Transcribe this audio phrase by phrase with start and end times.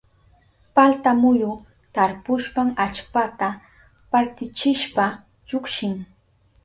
[0.77, 1.49] Palta muyu
[1.97, 3.49] tarpushpan allpata
[4.11, 5.05] partichishpa
[5.47, 5.95] llukshin.